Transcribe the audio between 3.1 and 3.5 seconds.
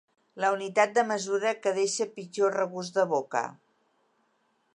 boca.